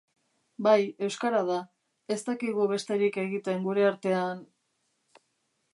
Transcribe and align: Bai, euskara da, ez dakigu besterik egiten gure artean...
Bai, 0.67 0.77
euskara 1.07 1.41
da, 1.49 1.57
ez 2.15 2.17
dakigu 2.31 2.67
besterik 2.73 3.19
egiten 3.27 3.65
gure 3.69 3.87
artean... 3.91 4.45